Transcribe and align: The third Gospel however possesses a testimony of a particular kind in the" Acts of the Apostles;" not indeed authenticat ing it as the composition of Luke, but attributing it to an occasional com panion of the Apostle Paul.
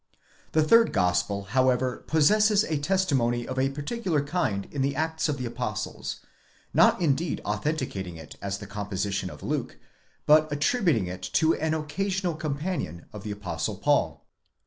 The 0.53 0.63
third 0.63 0.93
Gospel 0.93 1.43
however 1.43 1.97
possesses 2.07 2.63
a 2.63 2.79
testimony 2.79 3.47
of 3.47 3.59
a 3.59 3.69
particular 3.69 4.23
kind 4.23 4.67
in 4.71 4.81
the" 4.81 4.95
Acts 4.95 5.29
of 5.29 5.37
the 5.37 5.45
Apostles;" 5.45 6.21
not 6.81 6.99
indeed 6.99 7.39
authenticat 7.45 8.07
ing 8.07 8.15
it 8.17 8.35
as 8.41 8.57
the 8.57 8.65
composition 8.65 9.29
of 9.29 9.43
Luke, 9.43 9.77
but 10.25 10.51
attributing 10.51 11.05
it 11.05 11.21
to 11.33 11.53
an 11.53 11.75
occasional 11.75 12.33
com 12.33 12.57
panion 12.57 13.03
of 13.13 13.21
the 13.21 13.29
Apostle 13.29 13.75
Paul. 13.75 14.25